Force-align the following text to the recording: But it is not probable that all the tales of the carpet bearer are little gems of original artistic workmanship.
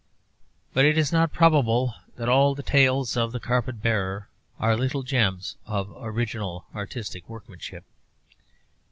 But 0.73 0.83
it 0.83 0.97
is 0.97 1.11
not 1.13 1.31
probable 1.31 1.93
that 2.15 2.27
all 2.27 2.55
the 2.55 2.63
tales 2.63 3.15
of 3.15 3.31
the 3.31 3.39
carpet 3.39 3.83
bearer 3.83 4.29
are 4.59 4.75
little 4.75 5.03
gems 5.03 5.57
of 5.67 5.93
original 5.95 6.65
artistic 6.73 7.29
workmanship. 7.29 7.83